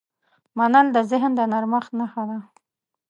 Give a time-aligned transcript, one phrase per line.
[0.57, 2.37] منل د ذهن د نرمښت نښه ده.